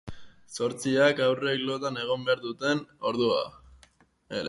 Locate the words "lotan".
1.69-2.01